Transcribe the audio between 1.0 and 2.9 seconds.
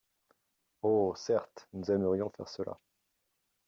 certes, nous aimerions faire cela.